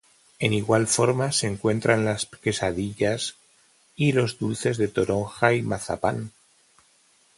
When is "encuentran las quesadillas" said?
1.45-3.35